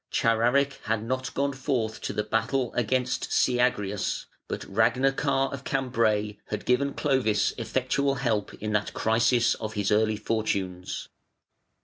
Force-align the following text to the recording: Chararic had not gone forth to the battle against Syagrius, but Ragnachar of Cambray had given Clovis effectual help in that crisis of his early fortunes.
Chararic 0.11 0.79
had 0.85 1.03
not 1.03 1.31
gone 1.35 1.53
forth 1.53 2.01
to 2.01 2.11
the 2.11 2.23
battle 2.23 2.73
against 2.73 3.31
Syagrius, 3.31 4.25
but 4.47 4.61
Ragnachar 4.63 5.53
of 5.53 5.63
Cambray 5.63 6.37
had 6.47 6.65
given 6.65 6.95
Clovis 6.95 7.53
effectual 7.59 8.15
help 8.15 8.51
in 8.55 8.73
that 8.73 8.93
crisis 8.93 9.53
of 9.53 9.73
his 9.73 9.91
early 9.91 10.17
fortunes. 10.17 11.07